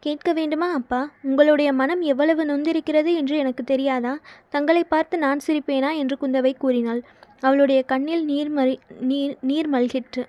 கேட்க 0.00 0.32
வேண்டுமா 0.32 0.68
அப்பா? 0.72 1.00
உங்களுடைய 1.22 1.72
மனம் 1.72 2.02
எவ்வளவு 2.12 2.42
நொந்திருக்கிறது 2.44 3.12
என்று 3.14 3.36
எனக்கு 3.36 3.64
தெரியாதா? 3.64 4.12
தங்களை 4.48 4.84
பார்த்து 4.84 5.18
நான் 5.18 5.44
சிரிப்பேனா? 5.46 5.90
என்று 5.96 6.16
குந்தவை 6.20 6.52
கூறினாள். 6.56 7.02
அவளுடைய 7.40 7.80
கண்ணில் 7.82 8.24
நீர் 8.24 8.48
மறி 8.48 8.76
நீர் 9.00 9.34
நீர் 9.40 9.68
மல்கிற்று. 9.72 10.24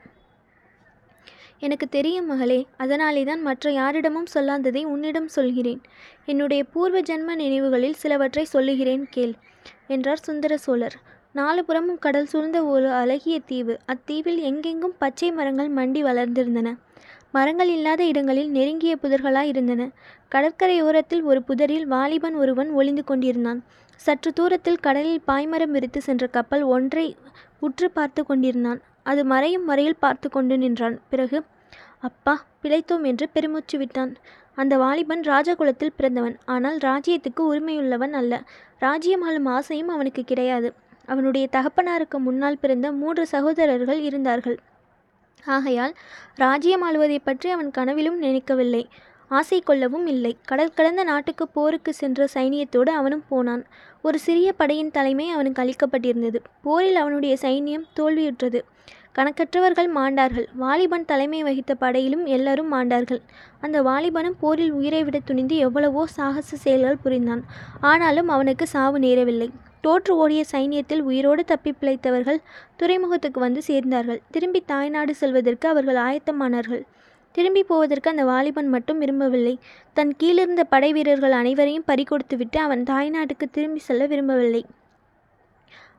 எனக்கு 1.59 1.87
தெரியும் 1.89 2.25
மகளே 2.25 2.59
அதனாலே 2.77 3.23
தான் 3.23 3.41
மற்ற 3.41 3.71
யாரிடமும் 3.71 4.31
சொல்லாததை 4.33 4.83
உன்னிடம் 4.85 5.27
சொல்கிறேன். 5.27 5.81
என்னுடைய 6.25 6.63
பூர்வ 6.63 6.99
ஜென்ம 6.99 7.35
நினைவுகளில் 7.35 7.99
சிலவற்றை 8.01 8.43
சொல்லுகிறேன் 8.55 9.05
கேள் 9.09 9.33
என்றார் 9.87 10.25
சுந்தர 10.27 10.57
சோழர். 10.57 10.97
நாலு 11.35 11.65
புறமும் 11.65 11.99
கடல் 11.99 12.25
சூழ்ந்த 12.25 12.65
ஒரு 12.65 12.87
அழகிய 12.91 13.39
தீவு. 13.39 13.73
அத்தீவில் 13.91 14.39
எங்கெங்கும் 14.39 14.95
பச்சை 14.97 15.31
மரங்கள் 15.31 15.69
மண்டி 15.69 16.01
வளர்ந்திருந்தன. 16.03 16.69
மரங்கள் 17.31 17.67
இல்லாத 17.67 18.01
இடங்களில் 18.03 18.49
நெருங்கிய 18.49 18.93
புதர்களாய் 19.01 19.49
இருந்தன. 19.51 19.89
கடற்கரையோரத்தில் 20.31 21.21
ஒரு 21.21 21.43
புதரில் 21.43 21.85
வாலிபன் 21.87 22.35
ஒருவன் 22.35 22.71
ஒளிந்து 22.71 23.03
கொண்டிருந்தான். 23.03 23.63
சற்று 23.95 24.33
தூரத்தில் 24.33 24.79
கடலில் 24.79 25.21
பாய்மரம் 25.27 25.75
விரித்து 25.75 26.01
சென்ற 26.01 26.27
கப்பல் 26.27 26.61
ஒன்றை 26.61 27.15
உற்று 27.59 27.89
பார்த்து 27.91 28.23
கொண்டிருந்தான். 28.23 28.81
அது 29.03 29.25
மறையும் 29.25 29.65
வரையில் 29.65 29.99
பார்த்து 29.99 30.29
கொண்டு 30.29 30.57
நின்றான். 30.57 30.99
பிறகு 31.09 31.37
அப்பா 31.99 32.45
பிழைத்தோம் 32.63 33.03
என்று 33.03 33.29
பெருமூச்சு 33.29 33.77
விட்டான். 33.77 34.11
அந்த 34.55 34.77
வாலிபன் 34.77 35.21
ராஜகுலத்தில் 35.21 35.97
பிறந்தவன். 35.97 36.37
ஆனால் 36.45 36.77
ராஜ்யத்துக்கு 36.77 37.41
உரிமையுள்ளவன் 37.51 38.11
அல்ல. 38.11 38.43
ராஜ்யம் 38.79 39.21
ஆளும் 39.21 39.45
ஆசையும் 39.45 39.87
அவனுக்கு 39.87 40.23
கிடையாது. 40.23 40.69
அவனுடைய 41.09 41.45
தகப்பனாருக்கு 41.51 42.17
முன்னால் 42.17 42.61
பிறந்த 42.61 42.87
மூன்று 42.91 43.23
சகோதரர்கள் 43.27 44.01
இருந்தார்கள். 44.01 44.57
ஆகையால் 45.45 45.93
ராஜ்யம் 46.35 46.83
ஆளுவதை 46.87 47.19
பற்றி 47.23 47.49
அவன் 47.49 47.71
கனவிலும் 47.71 48.17
நினைக்கவில்லை. 48.17 48.83
ஆசை 49.31 49.57
கொள்ளவும் 49.59 50.07
இல்லை. 50.07 50.31
கடல் 50.45 50.75
கடந்த 50.77 51.01
நாட்டுக்கு 51.03 51.45
போருக்கு 51.47 51.91
சென்ற 51.93 52.27
சைனியத்தோடு 52.33 52.91
அவனும் 52.99 53.25
போனான். 53.29 53.63
ஒரு 54.01 54.17
சிறிய 54.19 54.49
படையின் 54.53 54.91
தலைமை 54.91 55.25
அவனுக்கு 55.29 55.61
அளிக்கப்பட்டிருந்தது. 55.63 56.39
போரில் 56.61 56.95
அவனுடைய 56.95 57.33
சைனியம் 57.41 57.87
தோல்வியுற்றது. 57.99 58.59
கணக்கற்றவர்கள் 59.17 59.89
மாண்டார்கள். 59.95 60.47
வாலிபன் 60.53 61.07
தலைமை 61.11 61.39
வகித்த 61.43 61.71
படையிலும் 61.75 62.25
எல்லாரும் 62.35 62.69
மாண்டார்கள். 62.73 63.21
அந்த 63.59 63.77
வாலிபனும் 63.81 64.37
போரில் 64.39 64.73
உயிரை 64.73 65.01
விட 65.03 65.19
துணிந்து 65.19 65.55
எவ்வளவோ 65.57 66.03
சாகச 66.17 66.57
செயல்கள் 66.65 67.03
புரிந்தான். 67.03 67.43
ஆனாலும் 67.81 68.29
அவனுக்கு 68.35 68.67
சாவு 68.67 68.99
நேரவில்லை. 68.99 69.49
தோற்று 69.81 70.17
ஓடிய 70.17 70.43
சைனியத்தில் 70.51 71.01
உயிரோடு 71.01 71.45
தப்பி 71.45 71.71
பிழைத்தவர்கள் 71.71 72.39
துறைமுகத்துக்கு 72.75 73.39
வந்து 73.39 73.61
சேர்ந்தார்கள். 73.67 74.19
திரும்பி 74.31 74.63
தாய்நாடு 74.65 75.15
செல்வதற்கு 75.15 75.67
அவர்கள் 75.69 75.95
ஆயத்தமானார்கள். 75.95 76.83
திரும்பி 77.31 77.63
போவதற்கு 77.63 78.09
அந்த 78.09 78.23
வாலிபன் 78.23 78.67
மட்டும் 78.67 78.99
விரும்பவில்லை. 78.99 79.59
தன் 79.93 80.13
கீழிருந்த 80.23 80.63
படை 80.69 80.93
வீரர்கள் 80.93 81.31
அனைவரையும் 81.31 81.87
பறிகொடுத்துவிட்டு 81.87 82.57
அவன் 82.57 82.83
தாய்நாட்டுக்கு 82.83 83.47
திரும்பி 83.51 83.79
செல்ல 83.79 84.05
விரும்பவில்லை. 84.05 84.65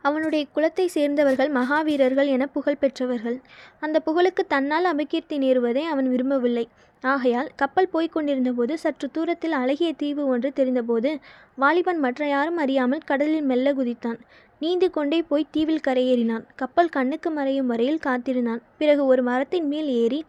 அவனுடைய 0.02 0.42
குலத்தை 0.54 0.87
சேர்ந்தவர்கள் 0.97 1.50
மகாவீரர்கள் 1.50 2.28
என 2.35 2.45
புகழ் 2.47 2.80
பெற்றவர்கள். 2.80 3.38
அந்த 3.80 3.97
புகழுக்கு 4.00 4.45
தன்னால் 4.47 4.88
அபகீர்த்தி 4.92 5.38
நேருவதை 5.45 5.83
அவன் 5.92 6.09
விரும்பவில்லை. 6.11 6.66
ஆகையால் 7.04 7.50
கப்பல் 7.57 7.92
போய்க் 7.92 8.14
கொண்டிருந்தபோது 8.14 8.75
சற்று 8.78 9.07
தூரத்தில் 9.09 9.54
அழகிய 9.61 9.90
தீவு 9.92 10.23
ஒன்று 10.26 10.49
தெரிந்தபோது 10.57 11.11
வாலிபன் 11.54 12.00
மற்ற 12.04 12.26
யாரும் 12.26 12.57
அறியாமல் 12.57 13.07
கடலில் 13.11 13.49
மெல்ல 13.50 13.73
குதித்தான். 13.73 14.19
நீந்து 14.61 14.88
கொண்டே 14.90 15.19
போய் 15.23 15.50
தீவில் 15.50 15.85
கரையேறினான். 15.87 16.45
கப்பல் 16.57 16.95
கண்ணுக்கு 16.97 17.30
மறையும் 17.30 17.71
வரையில் 17.73 18.04
காத்திருந்தான். 18.07 18.62
பிறகு 18.78 19.02
ஒரு 19.07 19.23
மரத்தின் 19.23 19.69
மேல் 19.69 19.90
ஏறி 20.02 20.21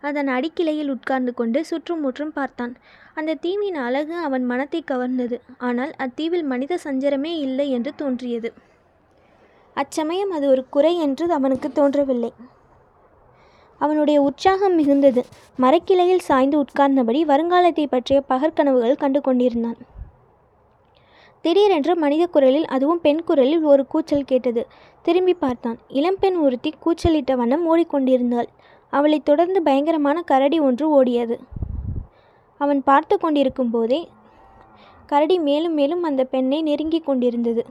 அதன் 0.00 0.28
அடிக்கிளையில் 0.28 0.90
உட்கார்ந்து 0.94 1.32
கொண்டு 1.34 1.60
சுற்றும் 1.64 2.00
முற்றும் 2.00 2.32
பார்த்தான். 2.32 2.74
அந்த 3.14 3.36
தீவின் 3.44 3.78
அழகு 3.86 4.14
அவன் 4.26 4.44
மனத்தை 4.44 4.80
கவர்ந்தது. 4.90 5.36
ஆனால் 5.58 5.92
அத்தீவில் 5.98 6.46
மனித 6.52 6.78
சஞ்சரமே 6.84 7.32
இல்லை 7.46 7.66
என்று 7.70 7.92
தோன்றியது. 7.96 8.50
அச்சமயம் 9.78 10.30
அது 10.30 10.46
ஒரு 10.50 10.62
குறை 10.68 10.92
என்று 10.98 11.24
அவனுக்கு 11.32 11.68
தோன்றவில்லை. 11.72 12.30
அவனுடைய 13.80 14.18
உற்சாகம் 14.20 14.76
மிகுந்தது. 14.78 15.22
மரக்கிளையில் 15.56 16.26
சாய்ந்து 16.28 16.56
உட்கார்ந்தபடி 16.62 17.20
வருங்காலத்தை 17.24 17.86
பற்றிய 17.86 18.18
பகற்கனவுகள் 18.28 18.96
கண்டு 18.96 19.20
கொண்டிருந்தான். 19.20 19.76
திடீரென்று 21.44 21.96
மனித 21.96 22.26
குரலில் 22.26 22.66
அதுவும் 22.66 23.00
பெண் 23.00 23.22
குரலில் 23.24 23.62
ஒரு 23.62 23.86
கூச்சல் 23.86 24.24
கேட்டது. 24.24 24.62
திரும்பி 25.02 25.34
பார்த்தான். 25.34 25.78
இளம்பெண் 25.88 26.36
ஒருத்தி 26.36 26.70
கூச்சலிட்ட 26.84 27.36
வண்ணம் 27.36 27.66
ஓடிக்கொண்டிருந்தாள். 27.68 28.48
அவளைத் 28.92 29.24
தொடர்ந்து 29.24 29.62
பயங்கரமான 29.62 30.22
கரடி 30.22 30.58
ஒன்று 30.60 30.86
ஓடியது. 30.98 31.36
அவன் 32.60 32.80
பார்த்து 32.82 33.18
கொண்டிருக்கும் 33.18 33.70
போதே 33.70 34.00
கரடி 35.06 35.38
மேலும் 35.38 35.74
மேலும் 35.74 36.02
அந்த 36.02 36.22
பெண்ணை 36.24 36.62
நெருங்கி 36.62 37.00
கொண்டிருந்தது. 37.00 37.62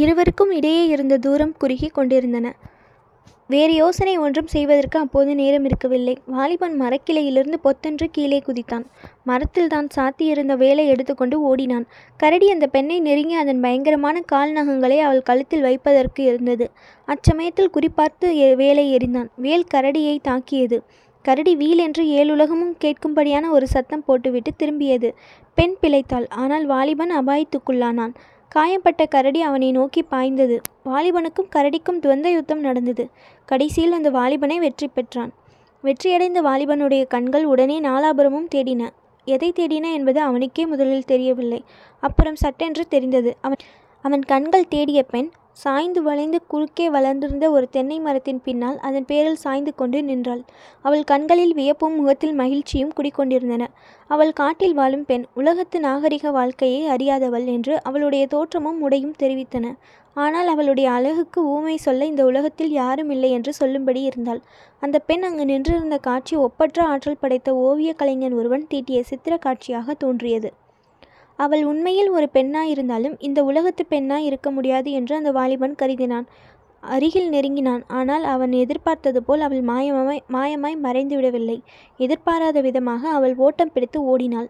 இருவருக்கும் 0.00 0.50
இடையே 0.50 0.80
இருந்த 0.94 1.14
தூரம் 1.26 1.52
குறுகி 1.58 1.88
கொண்டிருந்தன. 1.88 2.46
வேறு 3.52 3.74
யோசனை 3.74 4.14
ஒன்றும் 4.18 4.50
செய்வதற்கு 4.54 4.96
அப்போது 4.98 5.32
நேரம் 5.40 5.66
இருக்கவில்லை. 5.68 6.14
வாலிபன் 6.34 6.74
மரக்கிளையிலிருந்து 6.80 7.58
பொத்தென்று 7.66 8.06
கீழே 8.10 8.38
குதித்தான். 8.46 8.84
மரத்தில் 9.24 9.70
தான் 9.74 9.88
சாத்தியிருந்த 9.96 10.54
வேலை 10.64 10.84
எடுத்துக்கொண்டு 10.86 11.38
ஓடினான். 11.50 11.86
கரடி 12.20 12.48
அந்த 12.50 12.66
பெண்ணை 12.66 12.98
நெருங்கி 13.00 13.36
அதன் 13.42 13.62
பயங்கரமான 13.66 14.22
கால் 14.32 14.54
நகங்களை 14.58 14.98
அவள் 15.06 15.26
கழுத்தில் 15.30 15.66
வைப்பதற்கு 15.68 16.22
இருந்தது. 16.30 16.68
அச்சமயத்தில் 17.08 17.74
குறிப்பார்த்து 17.76 18.54
வேலை 18.62 18.86
எறிந்தான். 18.96 19.30
வேல் 19.46 19.70
கரடியை 19.74 20.16
தாக்கியது. 20.28 20.78
கரடி 21.24 21.52
வீல் 21.60 21.82
என்று 21.84 22.02
ஏழுலகமும் 22.18 22.74
கேட்கும்படியான 22.84 23.48
ஒரு 23.50 23.66
சத்தம் 23.66 24.06
போட்டுவிட்டு 24.06 24.50
திரும்பியது. 24.62 25.08
பெண் 25.58 25.76
பிழைத்தாள். 25.82 26.26
ஆனால் 26.42 26.66
வாலிபன் 26.66 27.12
அபாயத்துக்குள்ளானான். 27.20 28.14
காயப்பட்ட 28.56 29.06
கரடி 29.06 29.40
அவனை 29.40 29.70
நோக்கி 29.70 30.02
பாய்ந்தது. 30.02 30.60
வாலிபனுக்கும் 30.84 31.50
கரடிக்கும் 31.56 32.00
துவந்த 32.02 32.26
யுத்தம் 32.26 32.60
நடந்தது. 32.60 33.04
கடைசியில் 33.46 33.92
அந்த 33.92 34.10
வாலிபனை 34.10 34.56
வெற்றி 34.58 34.88
பெற்றான். 34.88 35.32
வெற்றியடைந்த 35.84 36.40
வாலிபனுடைய 36.42 37.06
கண்கள் 37.06 37.44
உடனே 37.44 37.80
நாலாபுரமும் 37.80 38.48
தேடின. 38.54 38.88
எதை 39.24 39.52
தேடின 39.56 39.92
என்பது 39.92 40.20
அவனுக்கே 40.20 40.66
முதலில் 40.66 41.04
தெரியவில்லை. 41.04 41.64
அப்புறம் 42.02 42.34
சட்டென்று 42.34 42.84
தெரிந்தது. 42.88 43.36
அவன் 43.40 43.62
அவன் 44.04 44.22
கண்கள் 44.22 44.68
தேடிய 44.68 45.02
பெண் 45.02 45.30
சாய்ந்து 45.56 46.00
வளைந்து 46.02 46.38
குறுக்கே 46.48 46.86
வளர்ந்திருந்த 46.90 47.50
ஒரு 47.50 47.66
தென்னை 47.70 48.00
மரத்தின் 48.00 48.40
பின்னால் 48.44 48.78
அதன் 48.78 49.04
பேரில் 49.04 49.38
சாய்ந்து 49.44 49.72
கொண்டு 49.74 50.02
நின்றாள். 50.02 50.42
அவள் 50.82 51.04
கண்களில் 51.04 51.54
வியப்பும் 51.54 51.94
முகத்தில் 51.94 52.34
மகிழ்ச்சியும் 52.34 52.92
குடிக்கொண்டிருந்தன. 52.96 53.64
அவள் 54.10 54.32
காட்டில் 54.32 54.74
வாழும் 54.74 55.04
பெண் 55.04 55.24
உலகத்து 55.34 55.80
நாகரிக 55.80 56.30
வாழ்க்கையை 56.30 56.82
அறியாதவள் 56.88 57.46
என்று 57.46 57.76
அவளுடைய 57.82 58.26
தோற்றமும் 58.26 58.80
உடையும் 58.80 59.16
தெரிவித்தன. 59.22 59.72
ஆனால் 60.16 60.46
அவளுடைய 60.46 60.90
அழகுக்கு 60.90 61.40
ஊமை 61.46 61.76
சொல்ல 61.76 62.04
இந்த 62.04 62.24
உலகத்தில் 62.24 62.72
யாரும் 62.72 63.10
இல்லை 63.10 63.30
என்று 63.30 63.52
சொல்லும்படி 63.52 64.02
இருந்தாள். 64.02 64.42
அந்த 64.82 64.98
பெண் 64.98 65.22
அங்கு 65.22 65.44
நின்றிருந்த 65.44 65.98
காட்சி 65.98 66.36
ஒப்பற்ற 66.36 66.84
ஆற்றல் 66.84 67.20
படைத்த 67.20 67.56
ஓவிய 67.56 67.92
கலைஞன் 67.94 68.32
ஒருவன் 68.32 68.68
தீட்டிய 68.68 69.00
சித்திர 69.02 69.36
காட்சியாக 69.36 69.94
தோன்றியது. 69.94 70.50
அவள் 71.38 71.62
உண்மையில் 71.64 72.10
ஒரு 72.10 72.26
பெண்ணாயிருந்தாலும் 72.32 73.16
இந்த 73.18 73.40
உலகத்து 73.44 73.82
பெண்ணாய் 73.86 74.26
இருக்க 74.28 74.50
முடியாது 74.50 74.90
என்று 74.90 75.14
அந்த 75.16 75.30
வாலிபன் 75.32 75.78
கருதினான். 75.82 76.26
அருகில் 76.82 77.28
நெருங்கினான். 77.28 77.82
ஆனால் 77.98 78.24
அவன் 78.34 78.52
எதிர்பார்த்தது 78.62 79.20
போல் 79.22 79.40
அவள் 79.40 79.62
மாயமாய் 79.70 80.22
மாயமாய் 80.34 80.76
மறைந்துவிடவில்லை. 80.84 81.58
எதிர்பாராத 82.00 82.60
விதமாக 82.60 83.02
அவள் 83.08 83.34
ஓட்டம் 83.36 83.72
பிடித்து 83.74 84.00
ஓடினாள். 84.04 84.48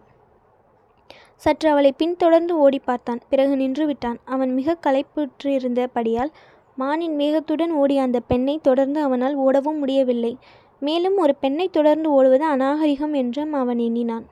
சற்று 1.35 1.67
அவளை 1.69 1.91
பின்தொடர்ந்து 1.97 2.53
ஓடி 2.57 2.79
பார்த்தான். 2.79 3.19
பிறகு 3.31 3.55
நின்று 3.55 3.85
விட்டான். 3.85 4.19
அவன் 4.25 4.51
மிக 4.59 4.77
களைப்புற்றிருந்தபடியால் 4.85 6.31
மானின் 6.77 7.15
வேகத்துடன் 7.21 7.73
ஓடிய 7.81 7.99
அந்த 8.01 8.19
பெண்ணை 8.31 8.55
தொடர்ந்து 8.61 8.99
அவனால் 9.01 9.35
ஓடவும் 9.37 9.79
முடியவில்லை. 9.81 10.33
மேலும் 10.81 11.17
ஒரு 11.17 11.33
பெண்ணை 11.35 11.67
தொடர்ந்து 11.69 12.07
ஓடுவது 12.11 12.45
அநாகரிகம் 12.45 13.13
என்றும் 13.13 13.53
அவன் 13.53 13.79
எண்ணினான். 13.79 14.25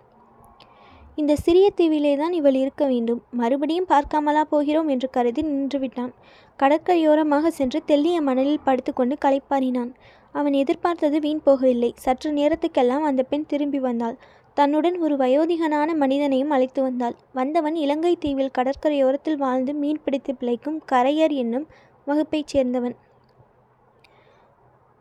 இந்த 1.18 1.34
சிறிய 1.36 1.66
தீவிலே 1.76 2.14
தான் 2.18 2.34
இவள் 2.34 2.58
இருக்க 2.62 2.84
வேண்டும். 2.86 3.20
மறுபடியும் 3.32 3.88
பார்க்காமலா 3.92 4.42
போகிறோம் 4.50 4.88
என்று 4.88 5.08
கருதி 5.10 5.42
நின்றுவிட்டான் 5.42 6.12
கடற்கரையோரமாக 6.60 7.48
சென்று 7.48 7.80
தெல்லிய 7.86 8.18
மணலில் 8.22 8.64
படுத்துக்கொண்டு 8.64 9.16
களைப்பாறினான். 9.26 9.92
அவன் 10.32 10.54
எதிர்பார்த்தது 10.54 11.20
வீண் 11.20 11.42
போகவில்லை. 11.46 11.92
சற்று 11.96 12.32
நேரத்துக்கெல்லாம் 12.32 13.06
அந்த 13.10 13.24
பெண் 13.24 13.48
திரும்பி 13.48 13.80
வந்தாள். 13.80 14.18
தன்னுடன் 14.58 14.98
ஒரு 15.00 15.16
வயோதிகனான 15.16 15.90
மனிதனையும் 15.96 16.50
அழைத்து 16.50 16.82
வந்தாள். 16.82 17.16
வந்தவன் 17.34 17.76
இலங்கை 17.76 18.14
தீவில் 18.16 18.56
கடற்கரையோரத்தில் 18.58 19.38
வாழ்ந்து 19.38 19.74
மீன் 19.74 20.04
பிடித்து 20.04 20.34
பிழைக்கும் 20.36 20.78
கரையர் 20.92 21.36
என்னும் 21.44 21.68
வகுப்பைச் 22.08 22.54
சேர்ந்தவன். 22.54 22.96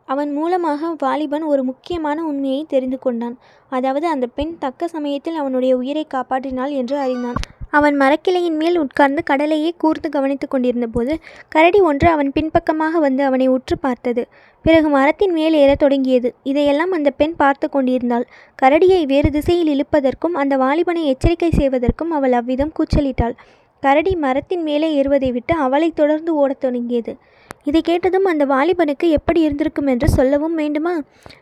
அவன் 0.07 0.31
மூலமாக 0.33 0.95
வாலிபன் 0.97 1.43
ஒரு 1.43 1.63
முக்கியமான 1.63 2.23
உண்மையை 2.23 2.65
தெரிந்து 2.67 2.99
கொண்டான். 2.99 3.37
அதாவது 3.69 4.07
அந்த 4.07 4.27
பெண் 4.27 4.57
தக்க 4.57 4.87
சமயத்தில் 4.87 5.35
அவனுடைய 5.35 5.77
உயிரை 5.77 6.07
காப்பாற்றினாள் 6.13 6.69
என்று 6.69 6.97
அறிந்தான். 6.97 7.39
அவன் 7.69 7.95
மரக்கிளையின் 7.99 8.57
மேல் 8.57 8.77
உட்கார்ந்து 8.77 9.23
கடலையே 9.23 9.73
கூர்ந்து 9.77 10.09
கவனித்துக் 10.09 10.49
கொண்டிருந்தபோது 10.49 11.13
கரடி 11.49 11.79
ஒன்று 11.79 12.07
அவன் 12.09 12.31
பின்பக்கமாக 12.31 12.99
வந்து 12.99 13.23
அவனை 13.23 13.47
உற்று 13.47 13.77
பார்த்தது. 13.77 14.27
பிறகு 14.65 14.87
மரத்தின் 14.89 15.31
மேல் 15.31 15.53
ஏறத் 15.53 15.79
தொடங்கியது. 15.79 16.33
இதையெல்லாம் 16.43 16.91
அந்த 16.91 17.09
பெண் 17.09 17.35
பார்த்து 17.35 17.69
கொண்டிருந்தாள். 17.69 18.25
கரடியை 18.61 19.03
வேறு 19.03 19.31
திசையில் 19.31 19.71
இழுப்பதற்கும் 19.73 20.37
அந்த 20.41 20.57
வாலிபனை 20.57 21.03
எச்சரிக்கை 21.03 21.51
செய்வதற்கும் 21.51 22.11
அவள் 22.11 22.31
அவ்விதம் 22.31 22.73
கூச்சலிட்டாள். 22.79 23.35
கரடி 23.83 24.15
மரத்தின் 24.15 24.63
மேலே 24.63 25.01
ஏறுவதை 25.01 25.31
விட்டு 25.31 25.55
அவளை 25.55 25.91
தொடர்ந்து 25.91 26.35
ஓடத் 26.35 26.59
தொடங்கியது. 26.59 27.13
இதை 27.65 27.81
கேட்டதும் 27.81 28.23
அந்த 28.23 28.45
வாலிபனுக்கு 28.45 29.09
எப்படி 29.09 29.41
இருந்திருக்கும் 29.41 29.87
என்று 29.87 30.07
சொல்லவும் 30.09 30.53
வேண்டுமா? 30.53 30.93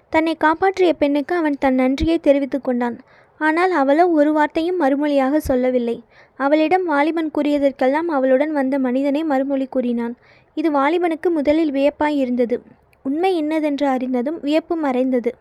தன்னை 0.09 0.35
காப்பாற்றிய 0.35 0.93
பெண்ணுக்கு 0.93 1.35
அவன் 1.35 1.57
தன் 1.59 1.73
நன்றியை 1.73 2.17
தெரிவித்து 2.19 2.61
கொண்டான். 2.61 2.99
ஆனால் 3.37 3.71
அவளோ 3.71 4.07
ஒரு 4.07 4.33
வார்த்தையும் 4.33 4.81
மறுமொழியாக 4.81 5.37
சொல்லவில்லை. 5.37 6.03
அவளிடம் 6.39 6.85
வாலிபன் 6.85 7.31
கூறியதற்கெல்லாம் 7.37 8.09
அவளுடன் 8.09 8.51
வந்த 8.51 8.79
மனிதனே 8.79 9.23
மறுமொழி 9.23 9.65
கூறினான். 9.65 10.15
இது 10.57 10.71
வாலிபனுக்கு 10.71 11.29
முதலில் 11.29 11.71
வியப்பாய் 11.71 12.17
இருந்தது. 12.17 12.61
உண்மை 13.05 13.43
என்னதென்று 13.43 13.85
அறிந்ததும் 13.85 14.39
வியப்பு 14.39 14.75
மறைந்தது. 14.75 15.31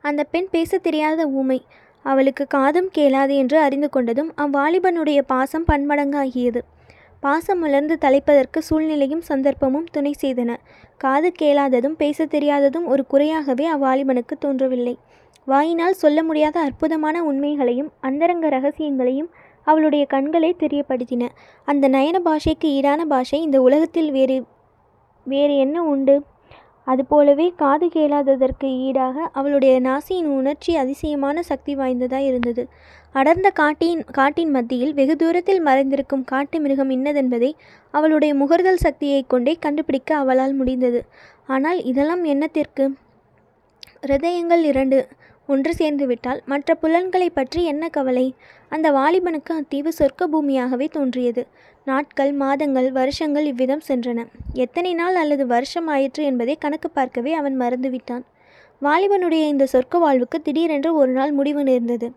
அந்த 0.00 0.24
பெண் 0.24 0.48
பேசத் 0.50 0.82
தெரியாத 0.82 1.26
ஊமை. 1.26 1.60
அவளுக்கு 2.04 2.46
காதும் 2.46 2.90
கேளாது 2.98 3.34
என்று 3.36 3.58
அறிந்து 3.58 3.88
கொண்டதும் 3.92 4.30
அவ்வாலிபனுடைய 4.36 5.20
பாசம் 5.26 5.64
பன்மடங்காகியது. 5.68 6.60
பாசம் 7.22 7.58
வளர்ந்து 7.58 7.98
தலைப்பதற்கு 7.98 8.58
சூழ்நிலையும் 8.58 9.22
சந்தர்ப்பமும் 9.28 9.86
துணை 9.92 10.14
செய்தன. 10.20 10.50
காது 10.96 11.32
கேளாததும் 11.42 11.96
பேசத் 11.96 12.30
தெரியாததும் 12.30 12.86
ஒரு 12.86 13.06
குறையாகவே 13.06 13.66
அவ்வாலிபனுக்கு 13.72 14.34
தோன்றவில்லை. 14.38 14.94
வாயினால் 15.44 15.92
சொல்ல 15.92 16.22
முடியாத 16.22 16.60
அற்புதமான 16.60 17.22
உண்மைகளையும் 17.24 17.92
அந்தரங்க 18.00 18.48
ரகசியங்களையும் 18.48 19.30
அவளுடைய 19.66 20.06
கண்களே 20.14 20.52
தெரியப்படுத்தின. 20.58 21.24
அந்த 21.68 21.88
நயன 21.88 22.18
பாஷைக்கு 22.18 22.68
ஈடான 22.78 23.00
பாஷை 23.04 23.40
இந்த 23.42 23.60
உலகத்தில் 23.60 24.10
வேறு 24.10 24.36
வேறு 25.26 25.56
என்ன 25.56 25.82
உண்டு? 25.84 26.14
அதுபோலவே 26.88 27.52
காது 27.56 27.86
கேளாததற்கு 27.86 28.64
ஈடாக 28.64 29.28
அவளுடைய 29.32 29.80
நாசியின் 29.80 30.28
உணர்ச்சி 30.32 30.76
அதிசயமான 30.76 31.42
சக்தி 31.42 31.76
வாய்ந்ததாய் 31.76 32.26
இருந்தது. 32.26 32.68
அடர்ந்த 33.12 33.50
காட்டின் 33.50 34.04
காட்டின் 34.12 34.50
மத்தியில் 34.50 34.94
வெகு 34.94 35.16
தூரத்தில் 35.16 35.64
மறைந்திருக்கும் 35.64 36.24
காட்டு 36.24 36.60
மிருகம் 36.60 36.90
இன்னதென்பதை 36.90 37.50
அவளுடைய 37.90 38.34
முகர்தல் 38.34 38.74
சக்தியைக் 38.74 39.28
கொண்டே 39.28 39.56
கண்டுபிடிக்க 39.60 40.16
அவளால் 40.16 40.54
முடிந்தது. 40.54 41.04
ஆனால் 41.46 41.84
இதெல்லாம் 41.84 42.24
என்னத்திற்கு? 42.24 42.94
ஹிருதயங்கள் 44.06 44.62
இரண்டு 44.62 45.06
ஒன்று 45.46 45.72
சேர்ந்துவிட்டால் 45.72 46.42
மற்ற 46.46 46.74
புலன்களை 46.74 47.30
பற்றி 47.30 47.64
என்ன 47.64 47.88
கவலை? 47.88 48.34
அந்த 48.68 48.92
வாலிபனுக்கு 48.92 49.52
அத்தீவு 49.52 49.88
சொர்க்க 49.98 50.26
பூமியாகவே 50.32 50.88
தோன்றியது. 50.90 51.46
நாட்கள் 51.90 52.32
மாதங்கள் 52.42 52.88
வருஷங்கள் 52.92 53.46
இவ்விதம் 53.46 53.84
சென்றன. 53.88 54.26
எத்தனை 54.56 54.92
நாள் 54.94 55.14
அல்லது 55.14 55.44
வருஷம் 55.46 55.88
ஆயிற்று 55.88 56.22
என்பதை 56.24 56.54
கணக்கு 56.56 56.88
பார்க்கவே 56.90 57.32
அவன் 57.32 57.56
மறந்துவிட்டான். 57.60 58.24
வாலிபனுடைய 58.82 59.44
இந்த 59.52 59.64
சொர்க்க 59.72 59.98
வாழ்வுக்கு 59.98 60.38
திடீரென்று 60.42 60.90
ஒரு 60.94 61.12
நாள் 61.12 61.32
முடிவு 61.32 61.62
நேர்ந்தது. 61.62 62.08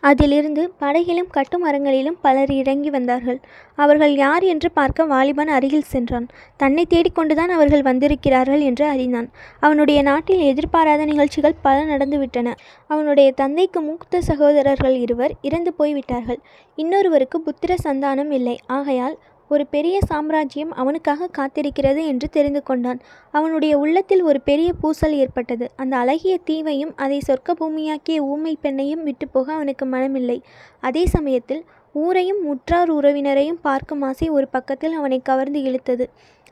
அதிலிருந்து 0.00 0.62
படகிலும் 0.80 1.30
கட்டுமரங்களிலும் 1.36 2.18
பலர் 2.22 2.52
இறங்கி 2.52 2.90
வந்தார்கள். 2.90 3.40
அவர்கள் 3.74 4.14
யார் 4.14 4.42
என்று 4.42 4.70
பார்க்க 4.70 5.04
வாலிபன் 5.04 5.48
அருகில் 5.48 5.90
சென்றான். 5.92 6.26
தன்னை 6.56 6.86
தேடிக்கொண்டுதான் 6.90 7.52
அவர்கள் 7.56 7.82
வந்திருக்கிறார்கள் 7.82 8.60
என்று 8.60 8.86
அறிந்தான். 8.86 9.28
அவனுடைய 9.60 10.02
நாட்டில் 10.02 10.38
எதிர்பாராத 10.38 11.04
நிகழ்ச்சிகள் 11.04 11.60
பல 11.62 11.84
நடந்துவிட்டன 11.84 12.54
அவனுடைய 12.86 13.32
தந்தைக்கு 13.32 13.80
மூத்த 13.80 14.20
சகோதரர்கள் 14.20 14.96
இருவர் 14.96 15.34
இறந்து 15.42 15.72
போய்விட்டார்கள். 15.72 16.40
இன்னொருவருக்கு 16.76 17.40
புத்திர 17.46 17.74
சந்தானம் 17.84 18.30
இல்லை. 18.30 18.58
ஆகையால் 18.66 19.16
ஒரு 19.52 19.64
பெரிய 19.66 19.96
சாம்ராஜ்யம் 20.08 20.72
அவனுக்காக 20.72 21.28
காத்திருக்கிறது 21.38 22.02
என்று 22.06 22.26
தெரிந்து 22.28 22.62
கொண்டான். 22.62 23.00
அவனுடைய 23.34 23.72
உள்ளத்தில் 23.78 24.22
ஒரு 24.22 24.40
பெரிய 24.40 24.70
பூசல் 24.80 25.16
ஏற்பட்டது. 25.22 25.66
அந்த 25.76 25.94
அழகிய 25.96 26.34
தீவையும் 26.44 26.92
அதை 26.96 27.18
சொர்க்க 27.28 27.56
பூமியாக்கிய 27.60 28.18
ஊமை 28.32 28.54
பெண்ணையும் 28.62 29.06
விட்டுப்போக 29.08 29.48
அவனுக்கு 29.52 29.86
மனமில்லை. 29.86 30.38
அதே 30.80 31.04
சமயத்தில் 31.06 31.62
ஊரையும் 31.94 32.42
உற்றார் 32.44 32.90
உறவினரையும் 32.94 33.62
பார்க்கும் 33.62 34.02
ஆசை 34.02 34.28
ஒரு 34.30 34.46
பக்கத்தில் 34.48 34.92
அவனை 34.92 35.18
கவர்ந்து 35.22 35.60
இழுத்தது. 35.60 36.04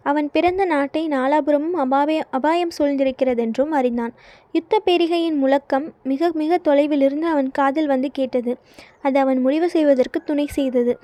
அவன் 0.03 0.29
பிறந்த 0.31 0.63
நாட்டை 0.65 1.03
நாலாபுரமும் 1.09 1.79
அபாய 1.85 2.25
அபாயம் 2.31 2.75
சூழ்ந்திருக்கிறதென்றும் 2.79 3.75
அறிந்தான். 3.79 4.13
யுத்த 4.53 4.81
பேரிகையின் 4.87 5.39
முழக்கம் 5.43 5.87
மிக 6.03 6.31
மிக 6.35 6.59
தொலைவிலிருந்து 6.65 7.29
அவன் 7.35 7.51
காதில் 7.51 7.87
வந்து 7.87 8.11
கேட்டது. 8.11 8.55
அது 9.03 9.19
அவன் 9.19 9.41
முடிவு 9.41 9.69
செய்வதற்கு 9.77 10.21
துணை 10.23 10.47
செய்தது. 10.59 10.95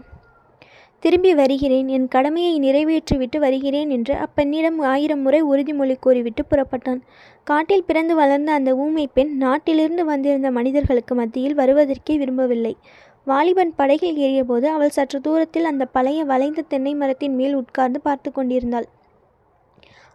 திரும்பி 1.05 1.31
வருகிறேன். 1.35 1.89
என் 1.89 2.07
கடமையை 2.09 2.53
நிறைவேற்றிவிட்டு 2.61 3.39
வருகிறேன் 3.39 3.91
என்று 3.91 4.15
அப்பெண்ணிடம் 4.15 4.79
ஆயிரம் 4.93 5.23
முறை 5.25 5.41
உறுதிமொழி 5.43 5.95
கூறிவிட்டு 6.01 6.43
புறப்பட்டான். 6.51 7.01
காட்டில் 7.45 7.85
பிறந்து 7.89 8.15
வளர்ந்த 8.21 8.51
அந்த 8.53 8.71
ஊமை 8.75 9.05
பெண் 9.17 9.33
நாட்டிலிருந்து 9.37 10.05
வந்திருந்த 10.05 10.51
மனிதர்களுக்கு 10.51 11.15
மத்தியில் 11.15 11.59
வருவதற்கே 11.59 12.17
விரும்பவில்லை. 12.23 12.75
வாலிபன் 13.25 13.75
படகில் 13.77 14.19
ஏறியபோது 14.19 14.67
அவள் 14.77 14.95
சற்று 14.97 15.21
தூரத்தில் 15.21 15.69
அந்த 15.73 15.85
பழைய 15.97 16.21
வளைந்த 16.25 16.67
தென்னை 16.73 16.95
மரத்தின் 16.95 17.37
மேல் 17.37 17.55
உட்கார்ந்து 17.55 18.01
பார்த்து 18.01 18.31
கொண்டிருந்தாள். 18.33 18.89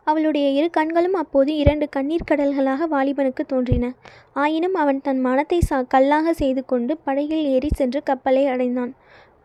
அவளுடைய 0.04 0.49
இரு 0.49 0.67
கண்களும் 0.69 1.17
அப்போது 1.23 1.52
இரண்டு 1.56 1.86
கண்ணீர் 1.89 2.30
கடல்களாக 2.32 2.88
வாலிபனுக்கு 2.91 3.43
தோன்றின. 3.47 3.86
ஆயினும் 4.34 4.73
அவன் 4.73 5.02
தன் 5.02 5.19
மனத்தை 5.19 5.60
சா 5.69 5.80
கல்லாக 5.93 6.34
செய்து 6.34 6.62
கொண்டு 6.65 6.93
படகில் 6.97 7.47
ஏறி 7.56 7.69
சென்று 7.75 8.02
கப்பலை 8.04 8.45
அடைந்தான். 8.47 8.93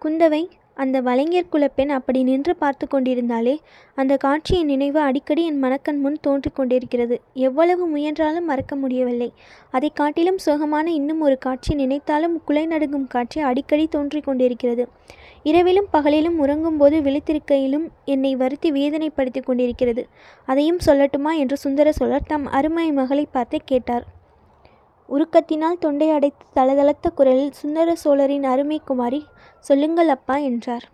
குந்தவை 0.02 0.44
அந்த 0.74 1.02
வலைஞர் 1.02 1.50
குலப்பெண் 1.52 1.88
அப்படி 1.88 2.22
நின்று 2.22 2.56
பார்த்து 2.56 2.86
கொண்டிருந்தாலே 2.86 3.54
அந்த 3.94 4.16
காட்சியின் 4.16 4.66
நினைவு 4.66 5.00
அடிக்கடி 5.00 5.44
என் 5.44 5.58
மனக்கண் 5.58 6.00
முன் 6.00 6.18
தோன்றிக் 6.20 6.54
கொண்டிருக்கிறது. 6.54 7.20
எவ்வளவு 7.32 7.86
முயன்றாலும் 7.86 8.44
மறக்க 8.44 8.76
முடியவில்லை. 8.76 9.32
அதை 9.70 9.90
காட்டிலும் 9.94 10.38
சுகமான 10.38 10.90
இன்னும் 10.90 11.20
ஒரு 11.20 11.38
காட்சி 11.38 11.74
நினைத்தாலும் 11.74 12.40
குலை 12.44 12.66
நடுங்கும் 12.66 13.06
காட்சி 13.06 13.40
அடிக்கடி 13.40 13.86
தோன்றிக் 13.86 14.24
கொண்டிருக்கிறது. 14.24 14.86
இரவிலும் 15.42 15.88
பகலிலும் 15.92 16.38
உறங்கும்போது 16.42 16.98
விழித்திருக்கையிலும் 17.00 17.86
என்னை 18.04 18.36
வருத்தி 18.36 18.72
வேதனைப்படுத்தி 18.72 19.42
கொண்டிருக்கிறது. 19.42 20.06
அதையும் 20.46 20.80
சொல்லட்டுமா 20.86 21.34
என்று 21.36 21.56
சுந்தர 21.56 21.92
சோழர் 21.92 22.28
தம் 22.28 22.46
அருமை 22.46 22.92
மகளை 22.92 23.26
பார்த்து 23.30 23.60
கேட்டார். 23.64 24.04
உருக்கத்தினால் 25.08 25.78
தொண்டை 25.78 26.10
அடைத்து 26.10 26.44
தளதளத்த 26.54 27.06
குரலில் 27.14 27.52
சுந்தர 27.52 27.94
சோழரின் 27.94 28.44
அருமை 28.44 28.80
குமாரி 28.84 29.24
சொல்லுங்கள் 29.68 30.08
அப்பா 30.08 30.36
என்றார். 30.50 30.86